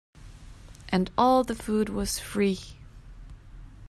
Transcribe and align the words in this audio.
And 0.89 1.11
all 1.15 1.43
the 1.43 1.53
food 1.53 1.87
was 1.89 2.17
free. 2.17 2.59